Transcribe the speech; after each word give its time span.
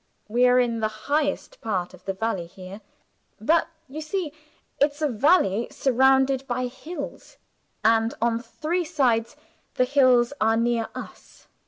We 0.27 0.47
are 0.47 0.59
in 0.59 0.79
the 0.79 0.87
highest 1.05 1.61
part 1.61 1.93
of 1.93 2.05
the 2.05 2.13
valley 2.13 2.47
here 2.47 2.81
but, 3.39 3.67
you 3.87 4.01
see, 4.01 4.33
it's 4.79 4.99
a 4.99 5.07
valley 5.07 5.67
surrounded 5.69 6.47
by 6.47 6.65
hills; 6.65 7.37
and 7.83 8.11
on 8.19 8.39
three 8.41 8.83
sides 8.83 9.35
the 9.75 9.85
hills 9.85 10.33
are 10.41 10.57
near 10.57 10.87
us. 10.95 11.45